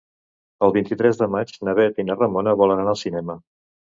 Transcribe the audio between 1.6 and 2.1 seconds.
na Bet i